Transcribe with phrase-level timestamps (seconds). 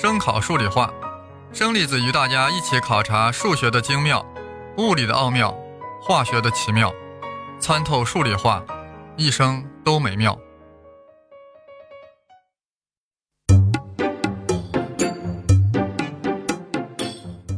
[0.00, 0.90] 声考数理化，
[1.52, 4.24] 生粒子与大家一起考察数学的精妙、
[4.78, 5.54] 物理的奥妙、
[6.00, 6.90] 化学的奇妙，
[7.58, 8.64] 参透数理化，
[9.18, 10.38] 一生都美妙。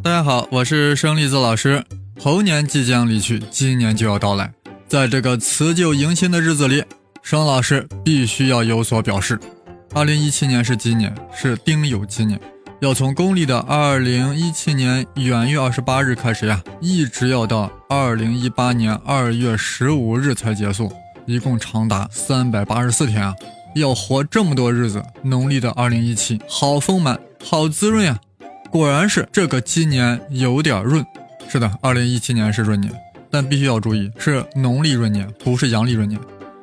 [0.02, 1.84] 大家好，我是生粒子老师。
[2.20, 4.52] 猴年即将离去，今年就要到来，
[4.88, 6.84] 在这个辞旧迎新的日子里，
[7.22, 9.38] 生老师必须要有所表示。
[9.94, 12.40] 二零一七年是鸡年，是丁酉鸡年，
[12.80, 20.90] 要从公历的二零一七年元月二十八日开始呀，一直要到二零一八年二月十五日才结束，
[21.26, 23.34] 一共长达三百八十四天啊！
[23.74, 28.18] 要活这么多日子，农历的二零一七好丰满，好滋润呀！
[28.70, 31.04] 果然是这个鸡年有点润。
[31.50, 32.90] 是的，二零一七年是闰年，
[33.30, 36.18] 但必须要注意，是农历闰年，不是阳历闰年。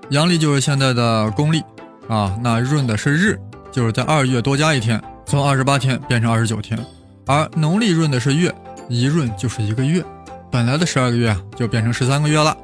[0.09, 1.61] 阳历就是现在的公历。
[2.09, 3.39] 啊，那闰的是日，
[3.71, 6.77] 就是在二月多加一天，从二十八天变成二十九天。
[7.27, 8.53] 而农历闰的是月，
[8.89, 10.03] 一闰就是一个月，
[10.51, 12.57] 本来的十二个月啊，就变成十三个月了。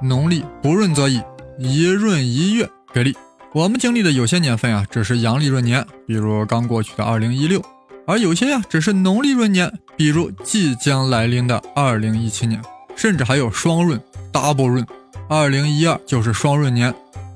[0.00, 1.20] 农历不闰则已，
[1.58, 3.14] 一闰一月给力。
[3.52, 7.60] 我们经历的有些年份啊，只是阳历闰年，比如刚过去的二零一六；
[8.06, 12.58] 而有些呀，只是农历闰年，比如即将来临的二零一七年，
[12.96, 14.00] 甚至还有双闰
[14.32, 14.86] （double 闰）。
[15.28, 16.94] 二零一二就是双闰年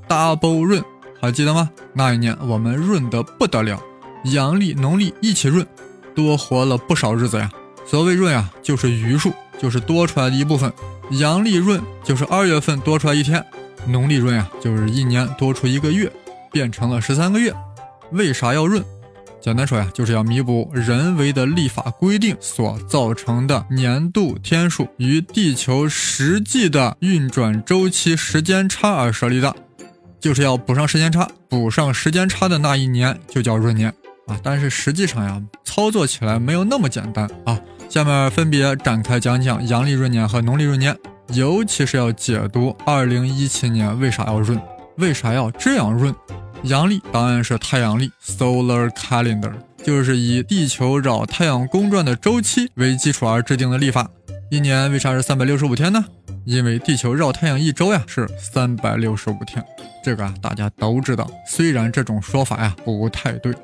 [0.09, 0.83] ，double 闰。
[1.21, 1.69] 还记得吗？
[1.93, 3.81] 那一年我们闰得不得了，
[4.25, 5.67] 阳历、农历一起闰，
[6.15, 7.51] 多活了不少日子呀。
[7.87, 10.73] 所谓闰啊，就是余数，就是多出来的一部分。
[11.11, 13.45] 阳历闰就是二月份多出来一天，
[13.87, 16.11] 农历闰啊就是一年多出一个月，
[16.53, 17.53] 变成了十三个月。
[18.13, 18.83] 为啥要闰？
[19.41, 29.57] 简单说呀，就是要弥补人为的历法规定所造成的年度天数与地球实际的运转周期时间差而设立的。
[30.21, 33.89] 就是要补上时间差，补上时间差的那一年就叫闰年
[34.27, 34.39] 啊！
[34.43, 37.59] 但是实际上呀，操作起来没有那么简单啊。
[37.89, 40.97] 下面分别展开讲讲阳历闰年和农历闰年，
[41.33, 44.61] 尤其是要解读2017年为啥要闰，
[44.99, 46.15] 为啥要这样闰。
[46.65, 54.09] 阳历当然是太阳历 （Solar Calendar），就是以地球绕太阳公转的周期为基础而制定的历法。
[54.51, 56.05] 一年为啥是三百六十五天呢？
[56.45, 59.65] 因为地球绕太阳一周呀是三百六十五天，
[60.05, 61.31] 这个啊大家都知道。
[61.47, 63.55] 虽然这种说法呀不太对，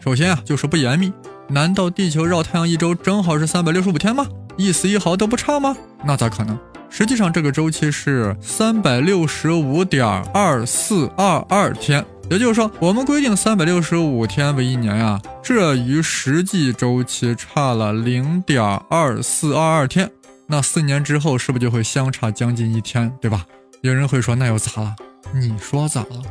[0.00, 1.12] 首先啊就是不严密。
[1.48, 4.26] 难道地球绕太阳一周正好是三百六十五天吗？
[4.56, 5.76] 一丝一毫都不差吗？
[6.04, 6.58] 那咋可能？
[6.88, 20.10] 实际上这个周期是三百六十五点二四二二天，也就是说我们规定三百六十五天为一年呀，这与实际周期差了零点二四二二天。
[20.46, 23.44] 那四年之后是不是就会相差将近一天，对吧？
[23.82, 24.94] 有人会说那又咋了？
[25.34, 26.22] 你说咋了？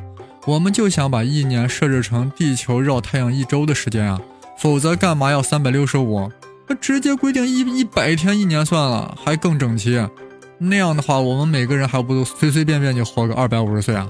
[0.46, 4.22] 我们就想把一年设置成地球绕太阳一周的时间啊，
[4.58, 6.32] 否则干嘛要三百六十五？
[6.68, 10.08] 那直接规定一一百天一年算了，还更整齐。
[10.58, 14.08] 那样的话，我们每个人还不都随随便便就活个二百五十岁啊？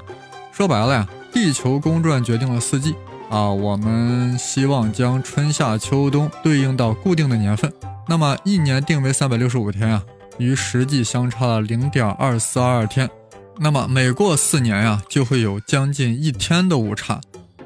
[0.52, 2.96] 说白了呀，地球公转决定了四季
[3.30, 7.74] 啊，我们希望将春夏秋冬对应到固定的年份。
[8.08, 10.04] 那么一年定为三百六十五天啊，
[10.38, 13.10] 与实际相差了零点二四二二天。
[13.58, 17.20] 那么每过四年呀，就会有将近一天的误差。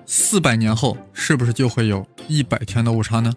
[0.06, 3.34] 四百年后是不是就会有一百天的误差呢？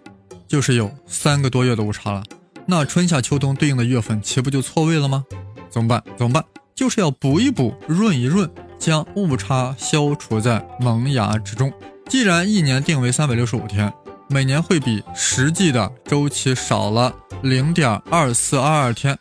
[0.47, 2.23] 就是有三个多月的误差了。
[2.67, 5.25] 那春夏秋冬对应的月份岂不就错位了吗？
[5.69, 6.03] 怎么办？
[6.17, 6.45] 怎么办？
[6.75, 8.49] 就是要补一补，润一润，
[8.79, 11.73] 将误差消除在萌芽之中。
[12.09, 13.93] 既然一年定为三百六十五天。
[14.33, 19.17] 每年会比实际的周期少了零点二四二二天，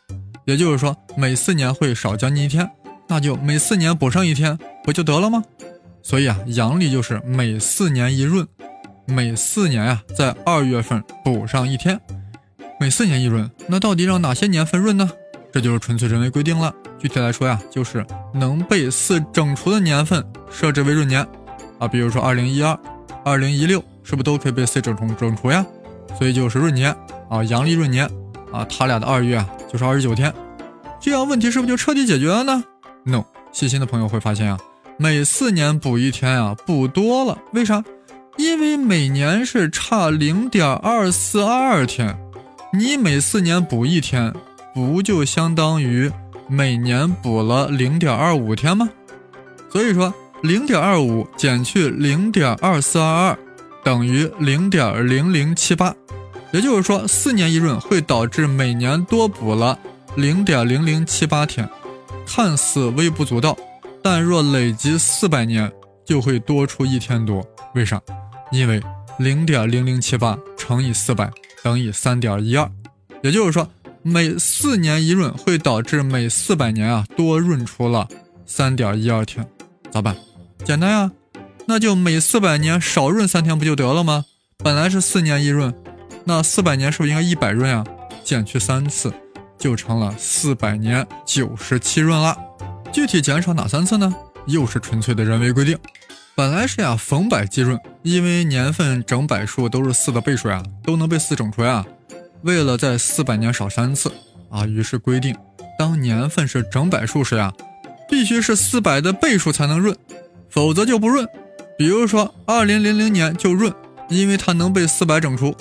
[0.46, 2.70] 也就是说每四年会少将近一天，
[3.10, 5.44] 那就每四年补上一天不就得了吗？
[6.02, 8.48] 所以啊，阳历就是每四年一闰，
[9.06, 12.00] 每四年呀在二月份补上一天，
[12.80, 13.52] 每四年一闰。
[13.68, 15.12] 那到底让哪些年份闰呢？
[15.52, 16.74] 这就是纯粹人为规定了。
[16.98, 21.28] 具体来说呀，就是能被四整除的年份设置为闰年
[21.80, 22.80] 啊，比如说二零一二、
[23.26, 23.84] 二零一六。
[24.04, 25.66] 是不是都可以被 C 整除整除呀？
[26.18, 26.96] 所以就是闰年
[27.30, 28.06] 啊，阳历闰年
[28.52, 30.34] 啊，他俩的二月啊就是二十九天，
[31.00, 32.64] 这样问题是不是就彻底解决了呢
[33.06, 34.60] ？No，细心的朋友会发现啊，
[34.98, 37.84] 每四年补一天啊，补多了，为啥？
[38.38, 42.18] 因为每年是差零点二四二二天，
[42.74, 44.34] 你每四年补一天，
[44.74, 46.12] 不就相当于
[46.48, 48.90] 每年补了零点二五天吗？
[49.72, 53.38] 所以说零点二五减去零点二四二二。
[53.84, 55.96] 等于零点零零七八，
[56.52, 59.78] 也就是说，四年一闰会导致每年多补了
[60.16, 61.68] 零点零零七八天，
[62.26, 63.58] 看似微不足道，
[64.04, 65.72] 但若累积四百年，
[66.06, 67.46] 就会多出一天多。
[67.74, 68.02] 为啥？
[68.52, 68.82] 因为
[69.18, 71.32] 零点零零七八乘以四百
[71.64, 72.70] 等于三点一二，
[73.24, 73.68] 也就是说，
[74.04, 78.08] 每四年一闰会导致每四百年啊多闰出了
[78.46, 79.48] 三点一二天，
[79.90, 80.16] 咋办？
[80.66, 81.12] 简单呀，
[81.72, 84.26] 那就每四百年少闰三天不就得了吗？
[84.58, 85.74] 本来是四年一闰，
[86.26, 87.86] 那四百年是不是应该一百闰啊？
[88.26, 89.10] 减去三次，
[89.58, 92.38] 就成了四百年九十七闰了。
[92.92, 94.14] 具体减少哪三次呢？
[94.48, 95.80] 又是纯粹的人为规定。
[96.36, 101.86] 本来是呀，逢百即闰，因为年份整百数都是四的倍数呀，都能被四整出呀。
[102.42, 104.12] 为了在四百年少三次
[104.50, 105.34] 啊，于是规定，
[105.80, 107.50] 当年份是整百数时呀，
[108.10, 109.96] 必须是四百的倍数才能闰，
[110.50, 111.26] 否则就不闰。
[111.82, 113.74] 比如说二零零零年就闰，
[114.08, 115.52] 因为它能被四百整出；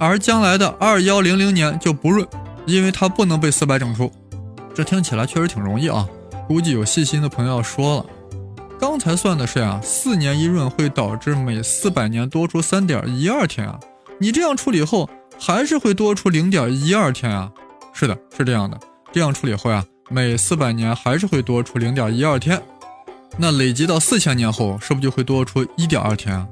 [0.00, 2.26] 而将来的二幺零零年就不闰，
[2.66, 4.10] 因为它不能被四百整出。
[4.74, 6.08] 这听起来确实挺容易啊，
[6.48, 8.06] 估计有细心的朋友要说了。
[8.80, 13.78] 刚才算的是呀，四年一闰会导致每四百年多出三点一二天啊。
[14.18, 15.08] 你这样处理后，
[15.38, 17.48] 还是会多出零点一二天啊。
[17.92, 18.76] 是的，是这样的。
[19.12, 22.60] 这样处理后呀，每四百年还是会多出零点一二天。
[23.36, 26.46] 那累积到四千年后，是不是就会多出一点二天？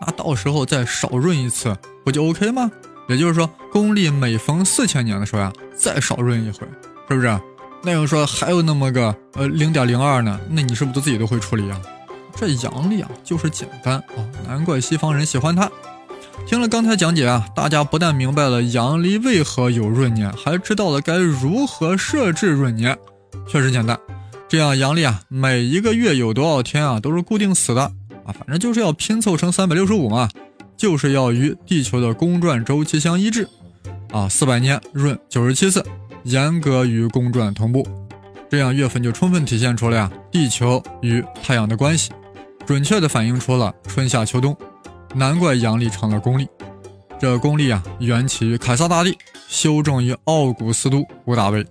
[0.00, 2.70] 那到时候再少闰一次，不就 OK 吗？
[3.08, 6.66] 也就是说，公历每逢四千年的时候呀，再少闰一回，
[7.08, 7.40] 是不是？
[7.82, 11.80] 那要说还有那么个呃零点零二呢，那你是不是都自己都会处理啊？
[12.34, 15.70] 这阳历啊就是简单啊，难怪西方人喜欢它。
[16.46, 22.96] 听了刚才讲解啊，大家不但明白了阳历为何有闰年，还知道了该如何设置闰年，
[23.48, 23.98] 确实简单。
[24.48, 27.82] 这样阳历啊，每一个月有多少天啊，都是固定死的
[28.24, 30.28] 啊，反正就是要拼凑成三百六十五嘛，
[30.76, 33.48] 就是要与地球的公转周期相一致
[34.12, 35.84] 啊，四百年闰九十七次。
[36.22, 37.86] 严格与公转同步，
[38.50, 42.10] 这样月份就充分体现出了呀地球与太阳的关系，
[42.66, 44.56] 准确地反映出了春夏秋冬。
[45.14, 46.48] 难怪阳历成了公历。
[47.20, 49.16] 这公历啊，缘起于凯撒大帝，
[49.48, 51.64] 修正于奥古斯都屋大维，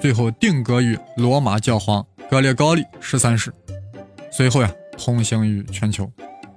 [0.00, 3.52] 最后定格于罗马教皇格列高利十三世，
[4.30, 6.08] 随后呀通行于全球。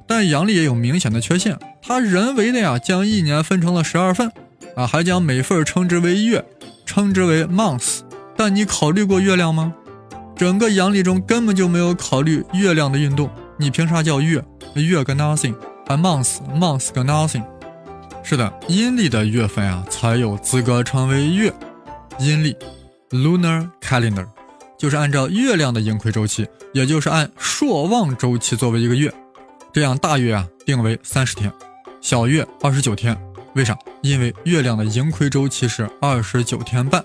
[0.05, 4.31] 但阳历也有明显的缺陷，它人为的呀将一年分成了十二份，
[4.75, 6.45] 啊还将每份称之为月。
[6.85, 8.01] 称之为 month，
[8.35, 9.73] 但你考虑过月亮吗？
[10.35, 14.43] 整个阳历中根本就没有考虑月亮的运动，你凭啥叫月？
[14.75, 15.55] 月个 nothing，
[15.87, 17.43] 还 month，month 个 nothing。
[18.21, 21.51] 是的，阴历的月份啊才有资格称为月。
[22.19, 22.55] 阴历
[23.09, 24.27] lunar calendar
[24.83, 29.09] 就是按照月亮的盈亏周期，也就是按朔望周期作为一个月。
[29.71, 31.49] 这样大月啊定为三十天，
[32.01, 33.17] 小月二十九天。
[33.55, 33.77] 为啥？
[34.01, 37.01] 因为月亮的盈亏周期是二十九天半。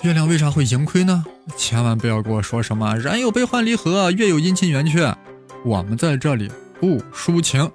[0.00, 1.24] 月亮为啥会盈亏呢？
[1.56, 5.14] 千万不要跟我说什么人有悲欢离合，月有阴晴圆缺。
[5.64, 7.70] 我们在这里不抒情。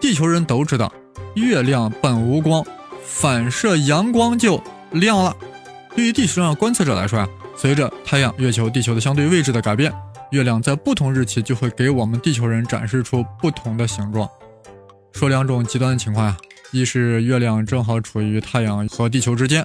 [0.00, 0.90] 地球人都知道，
[1.34, 2.64] 月亮本无光，
[3.04, 4.62] 反射阳光就
[4.92, 5.36] 亮了。
[5.94, 9.92] 对于地球上的观测者来说啊，随着太阳、月球、地球的相对位置的改变，
[10.30, 14.28] 月亮在不同日期就会给我们地球人展示出不同的形状。
[15.12, 16.36] 说两种极端的情况呀。
[16.70, 19.64] 一是月亮正好处于太阳和地球之间，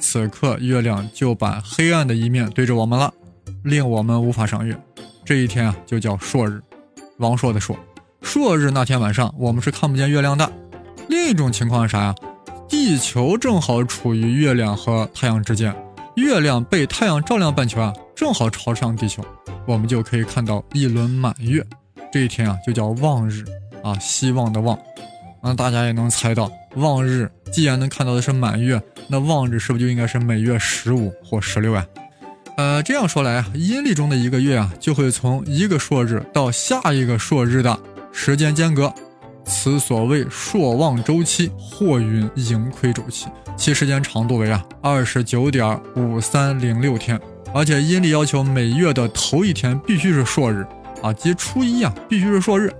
[0.00, 3.12] 此刻月亮就把黑暗的一面对着我们了，
[3.62, 4.74] 令我们无法赏月。
[5.26, 6.62] 这一天啊，就叫朔日，
[7.18, 7.78] 王朔的朔。
[8.22, 10.50] 朔日那天晚上，我们是看不见月亮的。
[11.08, 12.14] 另一种情况是啥呀？
[12.66, 15.76] 地球正好处于月亮和太阳之间，
[16.18, 19.24] 月亮被太阳照亮半球啊，正好朝向地球，
[19.66, 21.64] 我们就可以看到一轮满月。
[22.12, 23.44] 这一天啊，就叫望日
[23.82, 24.78] 啊，希望的望。
[25.40, 31.86] 那大家也能猜到，望日既然能看到的是满月，那望日是不是就应该是每月十五或十六呀？
[32.56, 37.78] 呃，这样说来啊，阴历中的一个月啊，就会从一个朔日到下一个朔日的
[38.12, 38.92] 时间间隔，
[39.48, 43.26] 此所谓朔望周期或云盈亏周期，
[43.56, 47.18] 其时间长度为啊二十九点五三零六天，
[47.54, 50.66] 而且阴历要求每月的头一天必须是朔日
[51.02, 52.70] 啊，即初一啊必须是朔日，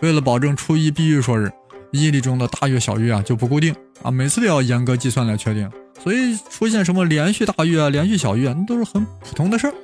[0.00, 1.50] 为了保证初一必须朔日。
[1.90, 5.70] 阴历中的大月小月啊就不固定啊，每次都要严格计算来确定，
[6.04, 9.74] 所以出现什么连续大月啊、连续小月啊，那都是很普通的事儿。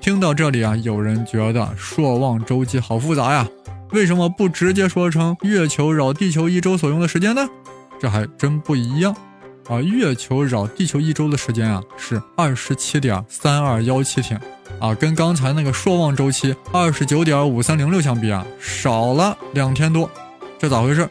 [0.00, 3.48] 听到这里啊，有人觉得朔望周期好复杂呀，
[3.92, 7.48] 为什么不直接说成月球绕地球一周所用的时间呢？
[8.00, 9.14] 这还真不一样
[9.68, 14.40] 啊，月球绕地球一周的时间啊是二十七点三二幺七天
[14.78, 20.10] 啊，跟刚才那个朔望周期二十九点五三零六相比啊，少了两天多，
[20.58, 21.08] 这咋回事？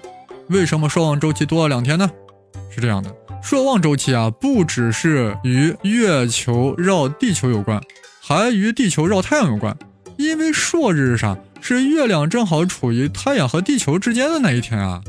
[0.50, 2.10] 为什么朔望周期多了两天呢？
[2.70, 7.82] 是这样的，朔望周期啊，不只是与月球绕地球有关，
[8.22, 9.76] 还与地球绕太阳有关。
[10.18, 11.38] 因为朔日是啥？
[11.76, 15.02] 是月亮正好处于太阳和地球之间的那一天啊。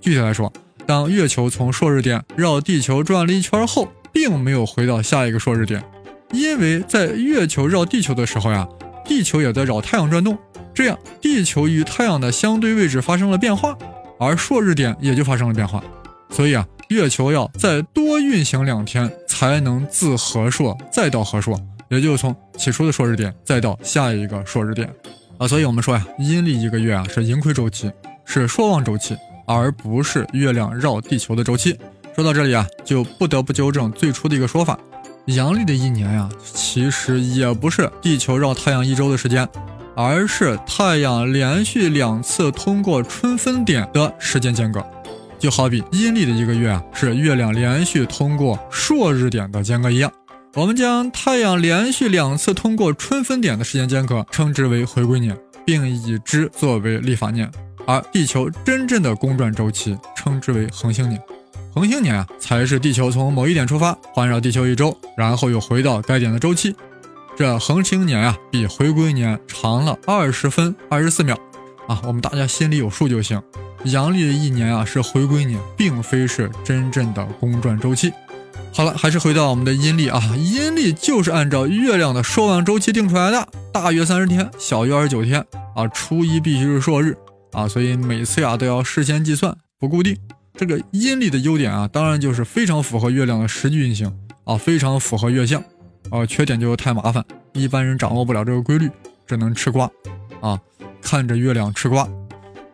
[0.00, 0.50] 具体来说，
[0.86, 5.84] 当月球从朔日点绕地球转了一圈后，并没有回到下一个朔日点，
[6.32, 8.66] 因为在月球绕地球的时候呀，
[9.04, 10.38] 地球也在绕太阳转动，
[10.72, 13.76] 这样地球与太阳的相对位置发生了变化，
[14.18, 15.84] 而朔日点也就发生了变化。
[16.30, 24.88] 所以啊，月球要再多运行两天，才能自合朔再到合朔，也就是从起初的朔日点再到下一个朔日点
[25.38, 25.48] 啊。
[25.48, 27.90] 所以我们说呀，阴历一个月啊是盈亏周期，
[28.24, 29.16] 是朔望周期。
[29.48, 31.78] 而不是月亮绕地球的周期。
[32.16, 34.76] 说到这里啊，就不得不纠正最初的一个说法：
[35.26, 39.48] 阳历的一年呀，其实也不是地球绕太阳一周的时间，
[39.94, 44.84] 而是太阳连续两次通过春分点的时间间隔。
[45.38, 50.10] 就好比阴历的一个月啊，是月亮连续通过朔日点的间隔一样。
[50.56, 55.36] 我们将太阳连续两次通过春分点的时间间隔称之为回归年，
[55.66, 57.50] 并以之作为历法年。
[57.86, 61.20] 而地球真正的公转周期称之为恒星年，
[61.74, 66.74] 恒星年啊才是地球从某一点出发，环绕地球一周，然后又回到该点的周期。
[67.36, 71.38] 这恒星年啊比回归年长了二十分二十四秒
[71.86, 73.40] 啊，我们大家心里有数就行。
[73.84, 78.10] 阳历的一年啊是回归年，并非是真正的公转周期。
[78.72, 85.44] 好了，还是回到我们的阴历啊，阴历就是按照月亮的朔望周期定出来的，大约三十天，小于二十九天
[85.74, 87.16] 啊，初一必须是朔日。
[87.52, 90.14] 啊，所以每次呀都要事先计算，不固定。
[90.54, 94.12] 这个阴历的优点啊，当然就是非常符合月亮的实际运行
[94.44, 95.62] 啊，非常符合月相。
[96.10, 98.90] 啊，缺点就是太麻烦，一般人掌握不了这个规律，
[99.26, 99.90] 只能吃瓜
[100.42, 100.60] 啊，
[101.00, 102.06] 看着月亮吃瓜。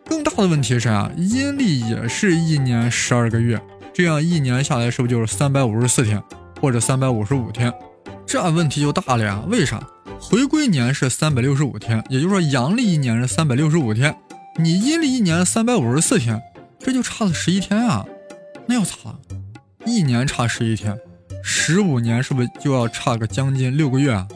[0.05, 3.61] 更大的问题是啊，阴历也是一年十二个月，
[3.95, 6.23] 这样一年下来是不是就是三百五十四天
[6.61, 7.73] 或者三百五十五天？
[8.27, 9.43] 这问题就大了呀。
[9.49, 9.83] 为啥？
[10.19, 14.17] 回归年是三百六十五天，也就是说阳历一年是三百六十五天。
[14.57, 16.41] 你阴历一年三百五十四天，
[16.79, 18.07] 这就差了十一天啊！
[18.67, 18.95] 那要咋？
[19.85, 20.97] 一年差十一天，
[21.43, 24.29] 十五年是不是就要差个将近六个月啊？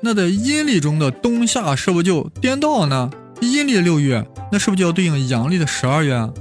[0.00, 3.10] 那在阴历中的冬夏是不是就颠倒了呢？
[3.40, 6.32] 阴历六月，那是不是就要对应阳历的十二月啊？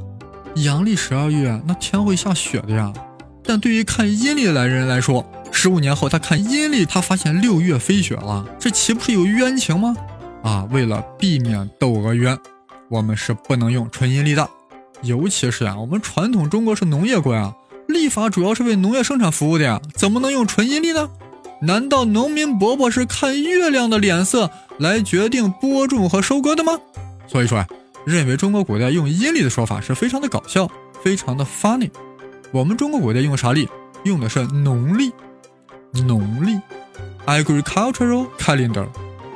[0.63, 2.93] 阳历十二月，那天会下雪的呀。
[3.43, 9.95] 但对于看阴历的来人来说，十五年后他看阴历，他发现六月飞雪了，这岂不是有冤情吗？
[10.43, 12.37] 啊，为了避免窦娥冤。
[12.89, 14.49] 我们是不能用纯阴历的，
[15.01, 17.53] 尤其是啊，我们传统中国是农业国呀，
[17.87, 21.09] 历法主要是为农业生产服务的呀，怎么能用纯阴历呢？
[21.61, 24.49] 难道农民伯伯是看月亮的脸色
[24.79, 26.79] 来决定播种和收割的吗？
[27.27, 27.67] 所以说啊，
[28.07, 30.71] 认为中国古代用阴历的说法是非常的搞笑，
[31.03, 31.91] 非常的 funny。
[32.53, 33.67] 我们中国古代用啥历？
[34.05, 35.11] 用的是农历，
[36.05, 36.57] 农历
[37.25, 38.87] ，agricultural calendar，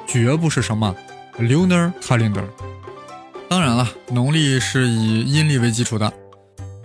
[0.08, 0.96] 绝不是什么
[1.38, 2.46] lunar calendar。
[3.50, 6.14] 当然了，农历是以阴历为基础的，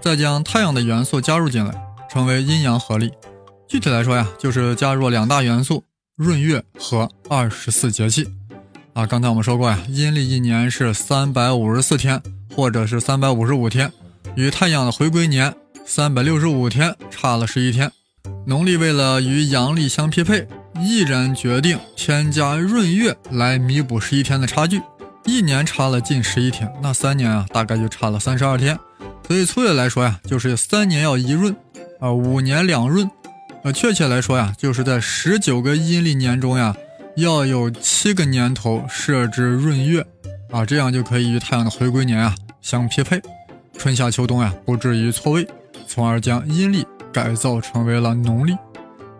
[0.02, 1.72] 再将太阳的元素加入进来，
[2.10, 3.12] 成为阴阳合历。
[3.68, 5.84] 具体来说呀，就是加入两大元素：
[6.16, 8.26] 闰月和二十四节气。
[8.96, 12.18] 啊，刚才我们说过呀，阴历一年是三百五十四天，
[12.54, 13.92] 或者是三百五十五天，
[14.36, 17.92] 与太阳的回归年三百六十五天差了十一天。
[18.46, 20.48] 农历为了与阳历相匹配，
[20.80, 24.80] 毅然决定添加闰月来弥补十一天的差距。
[25.26, 28.78] 一年差了近十一天，那三年啊，大概就差了三十二天。
[29.28, 31.54] 所以粗略来说呀，就是三年要一闰，
[32.00, 33.10] 啊，五年两闰。
[33.62, 36.74] 呃，确切来说呀，就是在十九个阴历年中呀，
[37.16, 40.06] 要有七个年头设置闰月，
[40.50, 43.18] 啊，这样就可以与太阳的回归年啊相匹配，
[43.78, 45.48] 春夏秋冬呀不至于错位，
[45.86, 48.54] 从而将阴历改造成为了农历。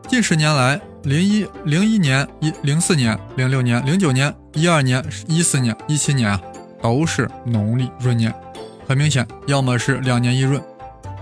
[0.08, 6.42] 近十年来，零一零一年、一零四年、零六年、零九年、一二年、一四年、一七年啊，
[6.82, 8.32] 都是农历闰年。
[8.86, 10.60] 很明显，要么是两年一闰，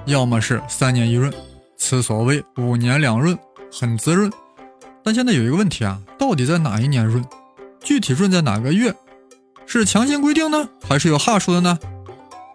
[0.06, 1.32] 要么是三年一闰，
[1.76, 3.38] 此所谓五年两闰，
[3.72, 4.28] 很滋润。
[5.04, 7.22] 但现在有一个问题啊，到底在哪一年闰？
[7.82, 8.94] 具体闰在哪个月？
[9.66, 11.78] 是强行规定呢，还是有哈数的呢？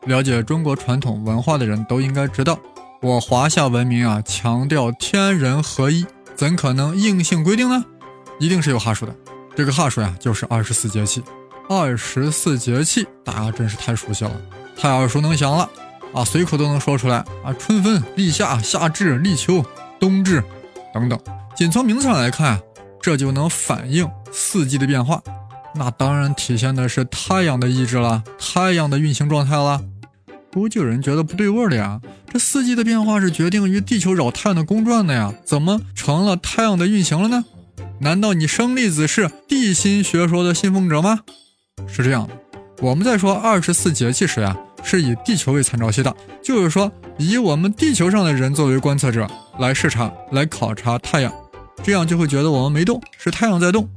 [0.05, 2.57] 了解中国传统文化的人都应该知道，
[3.01, 6.05] 我华夏文明啊，强调天人合一。
[6.35, 7.83] 怎可能硬性规定呢？
[8.39, 9.13] 一定是有哈数的。
[9.55, 11.21] 这个哈数呀，就是二十四节气。
[11.67, 14.31] 二十四节气，大家真是太熟悉了，
[14.75, 15.69] 太耳熟能详了
[16.13, 17.53] 啊，随口都能说出来啊。
[17.59, 19.63] 春分、立夏、夏至、立秋、
[19.99, 20.43] 冬至
[20.93, 21.19] 等等。
[21.59, 22.57] 仅从名字上来看，
[23.01, 25.21] 这就能反映四季的变化。
[25.75, 29.81] 那当然体现的是太阳的意志了，太阳的运行状态了。
[30.53, 31.99] 估计有人觉得不对味儿了呀，
[32.31, 37.43] 这四季的变化是决定于地球绕太阳的公转的呀，怎么成了太阳的运行了呢？
[37.99, 41.19] 难道你生粒子是地心学说的信奉者吗？
[41.89, 42.29] 是这样，
[42.79, 51.33] 我们在说二十四节气时呀，是以地球为参照系的，就是说以我们地球上的人作为观测者来视察、来考察太阳，
[51.83, 53.89] 这样就会觉得我们没动，是太阳在动，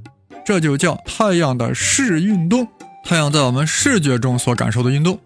[0.45, 2.67] 这就叫太阳的视运动。
[3.05, 5.19] 太阳在我们视觉中所感受的运动，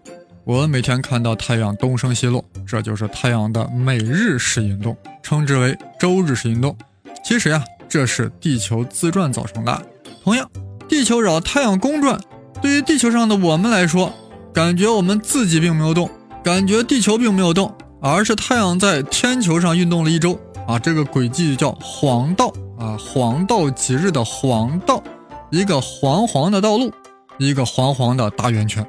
[0.43, 6.75] 我们每天看到太阳东升西落，这就是太阳的每日视运动，称之为周日视运动。
[7.23, 9.81] 其实呀，这是地球自转造成的。
[10.23, 10.49] 同样，
[10.89, 12.19] 地球绕太阳公转，
[12.61, 14.11] 对于地球上的我们来说，
[14.53, 16.09] 感觉我们自己并没有动，
[16.43, 20.37] 感觉地球并没有动，而是太阳在天球上运动了一周
[20.67, 20.77] 啊。
[20.77, 25.01] 这个轨迹叫黄道啊，黄道吉日的黄道，
[25.49, 26.91] 一个黄黄的道路。
[27.39, 28.83] 一个黄黄的大圆圈，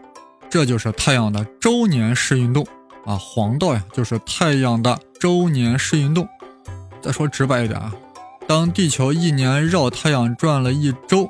[0.48, 2.66] 这就是太阳的周年视运动
[3.04, 3.14] 啊！
[3.20, 6.26] 黄道呀，就是太阳的周年视运动。
[7.02, 7.92] 再说直白一点啊，
[8.46, 11.26] 当地球一年绕太阳转了一周，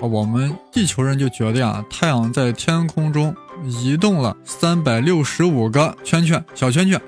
[0.00, 6.98] 啊，我们地球人就觉得呀，太阳在天空中移动了三百六十五个圈圈，小圈圈，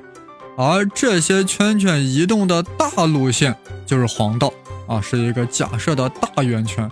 [0.59, 3.55] 而这些圈圈移动的大路线
[3.87, 4.53] 就是黄道
[4.89, 6.91] 啊，是一个假设的大圆圈，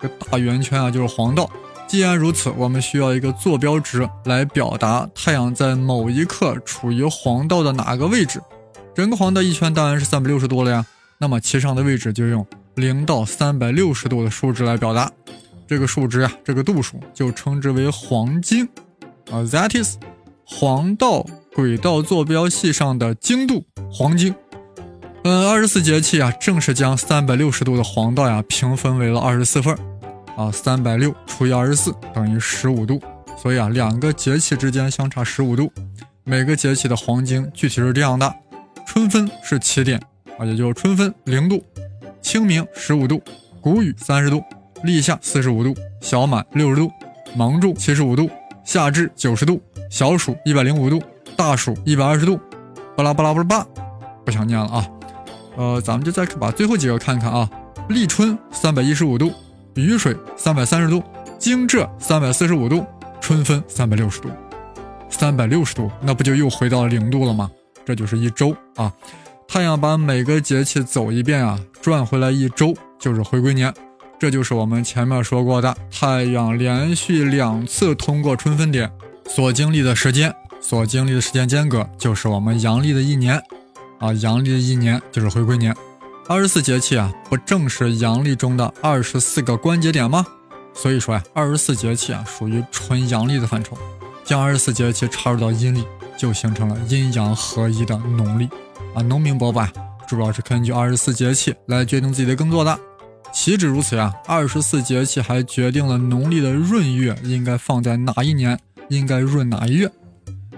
[0.00, 1.50] 这大圆圈啊，就是黄道。
[1.88, 8.40] 既然如此，我们需要一个坐标值来表达太阳在某一刻处于黄道的哪个位置。
[8.94, 10.86] 整个黄道一圈当然是三百六十度了呀，
[11.18, 12.46] 那么其上的位置就用
[12.76, 15.10] 零到三百六十度的数值来表达。
[15.66, 18.64] 这个数值啊，这个度数就称之为黄经
[19.28, 19.96] 啊，that is
[20.50, 24.34] 黄道轨道坐标系上的经度黄经。
[25.24, 29.76] 嗯，二十四节气啊，正是将三百六十度的黄道呀平分为了二十四份。
[30.38, 32.98] 啊，三百六除以二十四等于十五度，
[33.36, 35.70] 所以啊，两个节气之间相差十五度。
[36.24, 38.34] 每个节气的黄经具体是这样的：
[38.86, 40.00] 春分是起点
[40.38, 41.58] 啊，也就是春分零度；
[42.22, 43.18] 清明十五度；
[43.60, 44.38] 谷雨三十度；
[44.82, 46.88] 立夏四十五度；小满六十度；
[47.36, 48.26] 芒种七十五度；
[48.64, 50.98] 夏至九十度；小暑一百零五度；
[51.36, 52.38] 大暑一百二十度。
[52.96, 53.66] 巴拉巴拉巴拉巴，
[54.24, 54.88] 不想念了啊。
[55.56, 57.48] 呃，咱们就再把最后几个看看啊。
[57.88, 59.32] 立春三百一十五度。
[59.74, 61.00] 雨水三百三十度，
[61.38, 62.84] 惊蛰三百四十五度，
[63.20, 64.28] 春分三百六十度，
[65.08, 67.48] 三百六十度，那不就又回到了零度了吗？
[67.84, 68.92] 这就是一周啊！
[69.46, 73.72] 太阳把每个节气走一遍啊，转回来一周就是回归年，
[74.18, 78.90] 这就是我们前面说过的，太阳连续两次通过春分点
[79.28, 83.40] 所经历的时间，所经历的时间间隔，就是我们阳历的一年
[84.00, 85.74] 啊，阳历的一年就是回归年。
[86.26, 90.26] 二十四节气啊，不正是阳历中的二十四个关节点吗？
[90.74, 93.76] 所以说呀，二十四节气啊，属于纯阳历的范畴。
[94.24, 95.84] 将二十四节气插入到阴历，
[96.16, 98.48] 就形成了阴阳合一的农历
[98.94, 99.02] 啊。
[99.02, 99.72] 农民伯伯啊，
[100.06, 102.78] 主要是根据二十四节气来决定自己的耕作的。
[103.32, 108.58] 岂止如此呀，二十四节气还决定了农历的闰月应该放在哪一年，
[108.88, 109.90] 应该闰哪一月。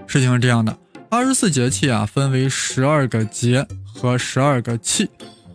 [0.07, 0.77] 事情是这样的，
[1.09, 5.09] 二十四节气啊，分为十二个节和十二个气。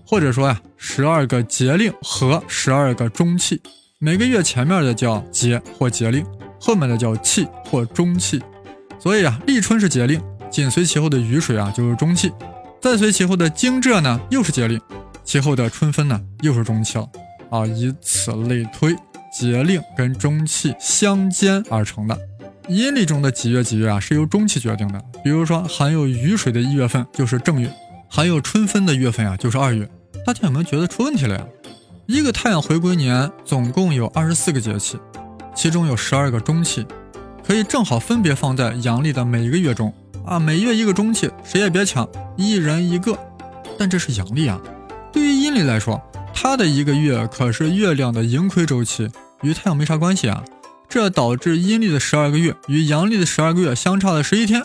[0.08, 3.60] 或者说呀，十二个节令和十二个中气，
[3.98, 6.24] 每个月前面的叫节或节令，
[6.60, 8.40] 后面的叫气或中气。
[9.00, 12.30] 所以啊，立春是节令，紧随其后的雨水啊就是中气，
[12.80, 14.80] 再随其后的惊蛰呢又是节令，
[15.24, 17.08] 其后的春分呢又是中气了
[17.50, 18.94] 啊，以此类推，
[19.36, 22.16] 节令跟中气相间而成的。
[22.68, 27.72] 阴历中的几月几月啊是由中气决定的，比如说含有雨水的一月份就是正月，
[28.08, 29.88] 含有春分的月份啊就是二月。
[30.26, 31.46] 大家有没有觉得出问题了呀？
[32.06, 34.98] 一个太阳回归年总共有二十四个节气，
[35.54, 36.84] 其中有十二个中气，
[37.46, 39.92] 可以正好分别放在阳历的每一个月中
[40.24, 40.38] 啊。
[40.40, 43.16] 每月一个中气，谁也别抢，一人一个。
[43.78, 44.60] 但这是阳历啊，
[45.12, 46.00] 对于阴历来说，
[46.34, 49.08] 它的一个月可是月亮的盈亏周期，
[49.42, 50.42] 与太阳没啥关系啊。
[50.88, 54.62] 这导致阴历的十二个月与阳历的十二个月相差了十一天，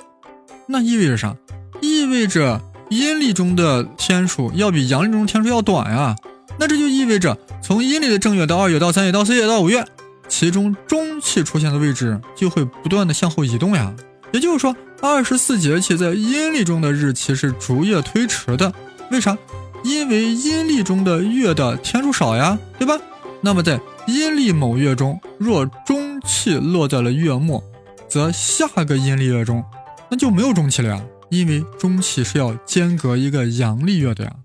[0.68, 1.36] 那意味着啥？
[1.82, 2.62] 意味着。
[2.90, 6.14] 阴历中的天数要比阳历中天数要短呀，
[6.60, 9.86] 那这就意味着从阴历的正月到二月到三月到四月到五月，
[10.28, 13.94] 其中中气出现的位置就会不断的向后移动呀。
[14.34, 18.74] 也就是说，二十四节气在阴历中的日期是逐月推迟的。
[19.10, 19.38] 为啥？
[19.86, 23.00] 因为阴历中的月的天数少呀，对吧？
[23.40, 27.64] 那么在阴历某月中，若中气落在了月末，
[28.08, 29.64] 则下个阴历月中
[30.10, 31.02] 那就没有中气了呀。
[31.30, 34.36] 因为中气是要间隔一个阳历月的呀，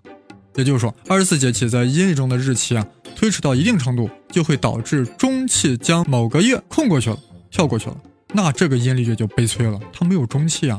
[0.55, 7.19] 也就是说，二十四节气在阴历中的日期啊，推迟到一定程度，就会导致中气将某个月空过去了，
[7.51, 7.97] 跳过去了。
[8.33, 10.79] 那这个阴历月就悲催了，它没有中气啊。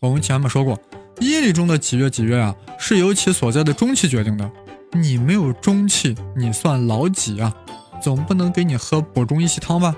[0.00, 0.78] 我们前面说过，
[1.20, 4.50] 阴历中的几月几月啊，是由其所在的中气决定的。
[4.92, 7.54] 你没有中气，你算老几啊？
[8.00, 9.94] 总不能给你喝补中益气汤吧？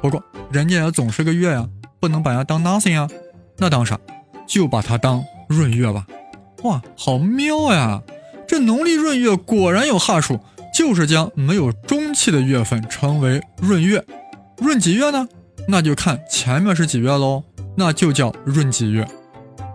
[0.00, 3.08] 不过人家也总是个月呀，不能把它当 nothing 啊，
[3.58, 3.98] 那当啥？
[4.46, 6.06] 就把它当闰月吧。
[6.62, 8.02] 哇，好妙呀！
[8.46, 10.40] 这农历闰月果然有哈数，
[10.74, 14.04] 就是将没有中气的月份称为闰月。
[14.58, 15.28] 闰几月呢？
[15.68, 17.44] 那就看前面是几月喽，
[17.76, 19.06] 那就叫闰几月。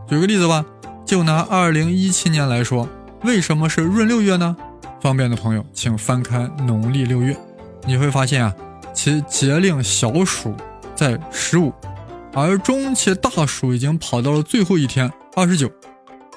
[0.09, 0.65] 举个例子吧，
[1.05, 2.87] 就拿二零一七年来说，
[3.23, 4.55] 为什么是闰六月呢？
[4.99, 7.37] 方便的朋友，请翻开农历六月，
[7.85, 8.53] 你会发现啊，
[8.93, 10.55] 其节令小暑
[10.95, 11.73] 在十五，
[12.33, 15.71] 而中期大暑已经跑到了最后一天二十九，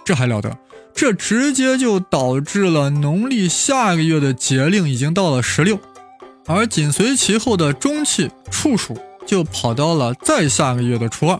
[0.05, 0.57] 这还了得？
[0.95, 5.79] 这直接就导致了农历下个月的节令已经到了十六，
[6.47, 11.39] 而紧随其后的中气处暑就跑到了再下个月的初二，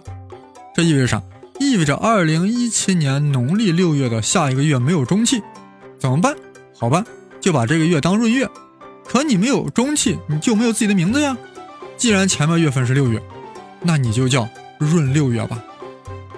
[0.75, 1.23] 这意味着啥？
[1.59, 5.43] 意味着二零一七年农历六月的下一个月没有中气，
[5.99, 6.37] 怎么办？
[6.79, 7.05] 好办，
[7.41, 8.49] 就把这个月当闰月。
[9.09, 11.37] 可你没有中气，你就没有自己的名字呀。
[11.97, 13.21] 既然前面月份是六月，
[13.83, 14.47] 那你就叫
[14.79, 15.65] 闰六月吧。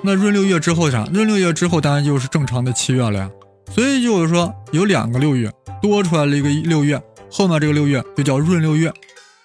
[0.03, 1.05] 那闰六月之后啥？
[1.13, 3.31] 闰六月之后当然就是正常的七月了呀。
[3.71, 5.53] 所以就是说有两个六月，
[5.83, 8.93] 多出来了一个六月，后面这个六月就叫闰六月。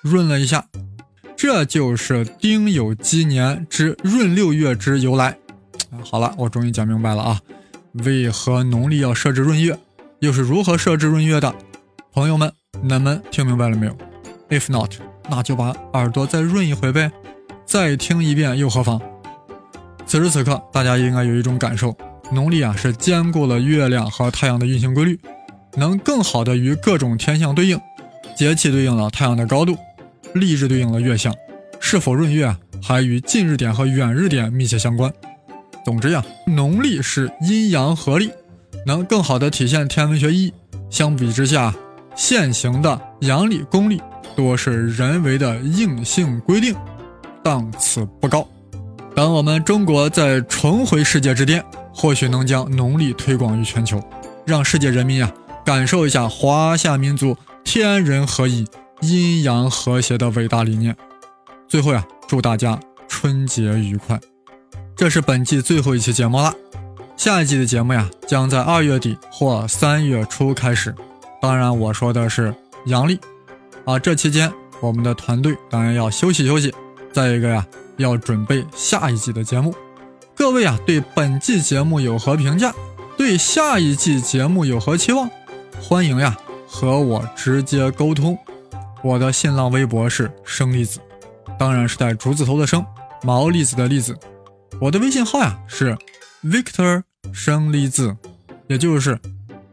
[0.04, 0.64] 闰了一下，
[1.36, 5.36] 这就是丁酉鸡年之闰六月之由来。
[6.04, 7.42] 好了，我终于讲明白了啊！
[8.04, 9.78] 为何农历要设置闰月，
[10.20, 11.54] 又是如何设置闰月的？
[12.14, 13.98] 朋友们，你们听明白了没有
[14.50, 14.92] ？If not，
[15.30, 17.12] 那就把耳朵再润一回呗，
[17.66, 19.02] 再听一遍又何妨？
[20.06, 21.96] 此时此刻，大家应该有一种感受：
[22.32, 25.20] 农历啊是兼顾了月亮和太阳的运行规律，
[25.76, 27.80] 能更好的与各种天象对应。
[28.36, 29.78] 节气对应了太阳的高度，
[30.34, 31.34] 历日对应了月相，
[31.80, 35.12] 是否闰月，还与近日点和远日点密切相关。
[35.84, 38.30] 总之呀，农历是阴阳合历，
[38.86, 40.54] 能更好的体现天文学意义。
[40.90, 41.74] 相比之下，
[42.16, 44.02] 现行的阳历、公历
[44.36, 46.76] 多是人为的硬性规定，
[47.44, 48.48] 档次不高。
[49.16, 54.02] 等我们中国再重回世界之巅，或许能将农历推广于全球，
[54.46, 55.32] 让世界人民呀
[55.66, 58.66] 感受一下华夏民族天人合一、
[59.02, 60.96] 阴阳和谐的伟大理念。
[61.68, 64.20] 最后呀，祝大家春节愉快！
[64.96, 66.54] 这是本季最后一期节目了，
[67.16, 70.94] 下一季的节目呀将在二月底或三月初开始。
[71.46, 72.52] 当然，我说的是
[72.88, 73.20] 阳历
[73.86, 74.00] 啊。
[74.00, 76.74] 这期间，我们的团队当然要休息休息。
[77.14, 77.64] 再一个呀。
[77.98, 79.74] 要准备下一季的节目，
[80.36, 82.74] 各位啊，对本季节目有何评价？
[83.16, 85.30] 对下一季节目有何期望？
[85.82, 86.36] 欢迎呀
[86.68, 88.38] 和我直接沟通。
[89.02, 91.00] 我的新浪微博是生粒子，
[91.58, 92.86] 当然是带竹字头的生，
[93.24, 94.14] 毛粒子的粒子。
[94.82, 95.98] 我的微信号呀是
[96.44, 98.14] Victor 生粒子，
[98.68, 99.18] 也就是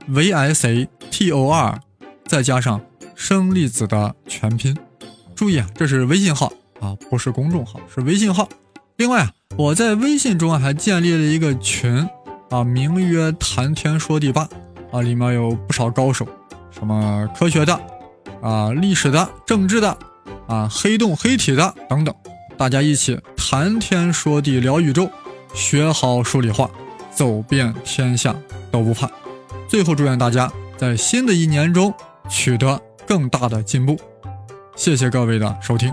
[0.09, 1.81] V S A T O R
[2.27, 2.81] 再加上
[3.15, 4.77] 生粒子的全拼。
[5.35, 6.53] 注意啊，这是微信号。
[6.81, 8.49] 啊，不是公众号，是微信号。
[8.97, 12.09] 另外啊，我在微信中还建立了一个群，
[12.51, 14.49] 啊，名曰“谈天说地吧”，
[14.91, 16.27] 啊，里面有不少高手，
[16.73, 17.81] 什么科学的，
[18.43, 19.97] 啊，历史的，政治的，
[20.49, 22.13] 啊，黑洞黑体的等等，
[22.59, 25.09] 大家一起谈天说地聊宇宙，
[25.55, 26.69] 学好数理化，
[27.13, 28.35] 走遍天下
[28.73, 29.09] 都不怕。
[29.73, 31.95] 最后祝愿大家在新的一年中
[32.29, 33.99] 取得更大的进步。
[34.77, 35.91] 谢谢各位的收听。